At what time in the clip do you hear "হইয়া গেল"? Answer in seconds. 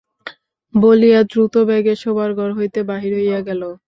3.19-3.61